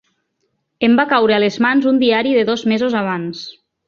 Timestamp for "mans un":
1.65-1.99